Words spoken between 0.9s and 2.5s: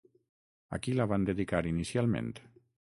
la van dedicar inicialment?